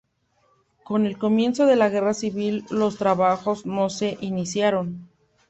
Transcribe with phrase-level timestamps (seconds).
[0.83, 5.07] Con el comienzo de la Guerra Civil los trabajos no se iniciaron.